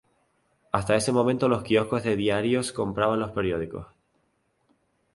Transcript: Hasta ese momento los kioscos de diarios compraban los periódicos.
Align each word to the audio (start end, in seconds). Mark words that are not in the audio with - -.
Hasta 0.71 0.95
ese 0.95 1.11
momento 1.11 1.47
los 1.47 1.61
kioscos 1.61 2.01
de 2.01 2.15
diarios 2.15 2.73
compraban 2.73 3.19
los 3.19 3.33
periódicos. 3.33 3.85